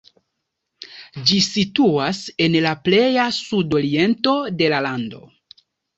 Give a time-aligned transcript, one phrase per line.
[1.31, 5.23] Ĝi situas en la pleja sudoriento de la lando.